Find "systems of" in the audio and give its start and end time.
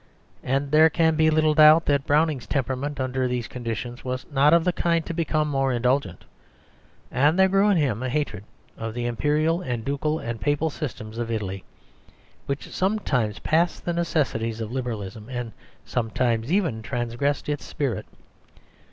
10.71-11.29